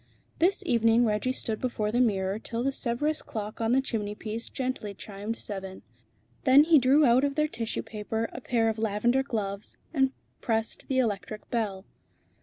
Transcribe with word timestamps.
This 0.39 0.63
evening 0.65 1.05
Reggie 1.05 1.31
stood 1.31 1.59
before 1.61 1.91
the 1.91 1.99
mirror 1.99 2.39
till 2.39 2.63
the 2.63 2.71
Sèvres 2.71 3.23
clock 3.23 3.61
on 3.61 3.71
the 3.71 3.83
chimneypiece 3.83 4.49
gently 4.51 4.95
chimed 4.95 5.37
seven. 5.37 5.83
Then 6.43 6.63
he 6.63 6.79
drew 6.79 7.05
out 7.05 7.23
of 7.23 7.35
their 7.35 7.47
tissue 7.47 7.83
paper 7.83 8.27
a 8.33 8.41
pair 8.41 8.67
of 8.67 8.79
lavender 8.79 9.21
gloves, 9.21 9.77
and 9.93 10.11
pressed 10.41 10.87
the 10.87 10.97
electric 10.97 11.47
bell. 11.51 11.85